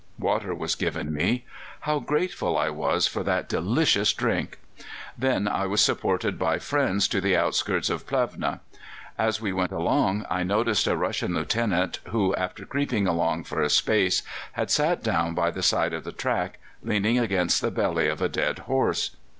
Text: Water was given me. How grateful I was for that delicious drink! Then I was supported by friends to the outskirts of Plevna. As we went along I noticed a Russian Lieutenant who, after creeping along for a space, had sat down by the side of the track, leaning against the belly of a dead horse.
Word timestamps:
Water 0.17 0.55
was 0.55 0.73
given 0.73 1.13
me. 1.13 1.45
How 1.81 1.99
grateful 1.99 2.57
I 2.57 2.71
was 2.71 3.05
for 3.05 3.21
that 3.21 3.47
delicious 3.47 4.13
drink! 4.13 4.57
Then 5.15 5.47
I 5.47 5.67
was 5.67 5.79
supported 5.79 6.39
by 6.39 6.57
friends 6.57 7.07
to 7.09 7.21
the 7.21 7.37
outskirts 7.37 7.87
of 7.87 8.07
Plevna. 8.07 8.61
As 9.15 9.39
we 9.39 9.53
went 9.53 9.71
along 9.71 10.25
I 10.27 10.41
noticed 10.41 10.87
a 10.87 10.97
Russian 10.97 11.35
Lieutenant 11.35 11.99
who, 12.05 12.33
after 12.35 12.65
creeping 12.65 13.05
along 13.05 13.43
for 13.43 13.61
a 13.61 13.69
space, 13.69 14.23
had 14.53 14.71
sat 14.71 15.03
down 15.03 15.35
by 15.35 15.51
the 15.51 15.61
side 15.61 15.93
of 15.93 16.03
the 16.03 16.11
track, 16.11 16.57
leaning 16.81 17.19
against 17.19 17.61
the 17.61 17.69
belly 17.69 18.07
of 18.09 18.23
a 18.23 18.27
dead 18.27 18.57
horse. 18.65 19.15